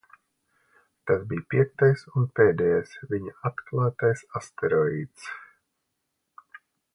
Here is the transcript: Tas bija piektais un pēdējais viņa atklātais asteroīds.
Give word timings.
Tas 1.09 1.25
bija 1.33 1.43
piektais 1.53 2.05
un 2.21 2.25
pēdējais 2.39 2.95
viņa 3.11 3.35
atklātais 3.51 4.25
asteroīds. 4.41 5.29